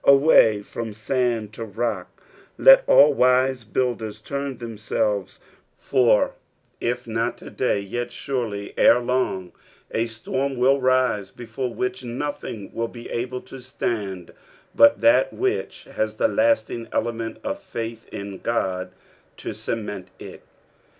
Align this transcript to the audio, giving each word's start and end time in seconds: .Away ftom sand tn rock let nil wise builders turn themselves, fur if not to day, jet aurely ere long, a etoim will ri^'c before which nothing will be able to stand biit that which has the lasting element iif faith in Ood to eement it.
.Away 0.03 0.61
ftom 0.61 0.95
sand 0.95 1.51
tn 1.53 1.77
rock 1.77 2.23
let 2.57 2.87
nil 2.87 3.13
wise 3.13 3.63
builders 3.63 4.19
turn 4.19 4.57
themselves, 4.57 5.39
fur 5.77 6.31
if 6.79 7.05
not 7.05 7.37
to 7.37 7.51
day, 7.51 7.85
jet 7.85 8.07
aurely 8.09 8.73
ere 8.79 8.97
long, 8.97 9.51
a 9.91 10.05
etoim 10.07 10.57
will 10.57 10.81
ri^'c 10.81 11.35
before 11.35 11.71
which 11.71 12.03
nothing 12.03 12.73
will 12.73 12.87
be 12.87 13.11
able 13.11 13.41
to 13.41 13.61
stand 13.61 14.33
biit 14.75 15.01
that 15.01 15.31
which 15.31 15.83
has 15.83 16.15
the 16.15 16.27
lasting 16.27 16.87
element 16.91 17.39
iif 17.43 17.59
faith 17.59 18.07
in 18.11 18.41
Ood 18.43 18.89
to 19.37 19.49
eement 19.51 20.07
it. 20.17 20.41